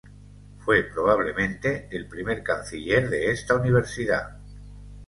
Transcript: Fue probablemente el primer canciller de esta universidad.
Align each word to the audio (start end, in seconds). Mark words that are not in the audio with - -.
Fue 0.57 0.81
probablemente 0.85 1.87
el 1.91 2.07
primer 2.07 2.41
canciller 2.41 3.07
de 3.07 3.29
esta 3.29 3.55
universidad. 3.57 4.39